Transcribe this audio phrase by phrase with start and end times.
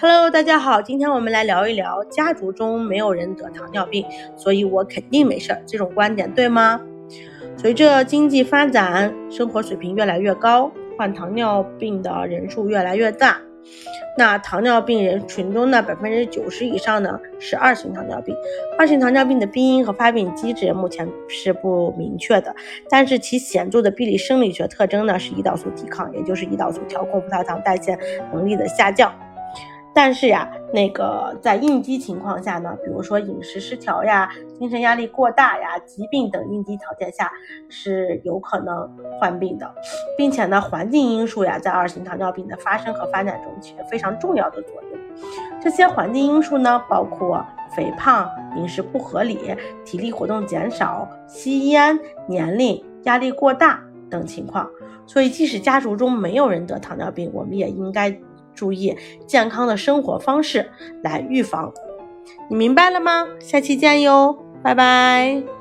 [0.00, 6.80] Hello，大家好，今天我们来聊一聊家族中没有人得糖尿病，所以我肯定没事儿，这种观点对吗？
[7.56, 13.38] 随着经济发展，生活水平越来越高，患糖尿病的人数越来越大。
[14.16, 18.36] 那糖尿病人群中呢，百分之九十以上呢是二型糖尿病。
[18.78, 22.54] 二型糖尿病的病因和发病机制目前是不明确的，
[22.88, 27.98] 但是其显著的病理生理学特征呢是胰岛素抵抗，也就是胰岛素调控葡萄糖代谢
[28.32, 29.12] 能力的下降。
[30.00, 37.28] 但是呀，那个在应激情况下呢，比如说饮食失调呀、精神压力过大呀、疾病等应激条件下，
[37.68, 38.88] 是有可能
[39.18, 39.68] 患病的，
[40.16, 45.20] 并且呢，环境因素呀，在二型糖尿病的发生和发展中起着非常重要的作用。
[45.60, 54.70] 这些环境因素呢，包括肥胖、饮食不合理、体力活动减少、吸烟、年龄、压力过大等情况。
[55.08, 58.16] 所以，即使家族中没有人得糖尿病，我们也应该。
[58.58, 60.68] 注意健康的生活方式
[61.04, 61.72] 来预防，
[62.50, 63.28] 你明白了吗？
[63.38, 65.57] 下期见哟，拜拜。